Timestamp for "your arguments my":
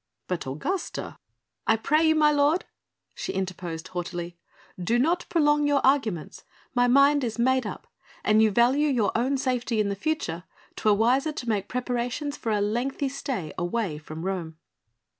5.67-6.87